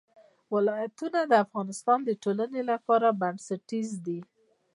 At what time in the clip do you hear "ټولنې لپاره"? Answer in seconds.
2.23-3.07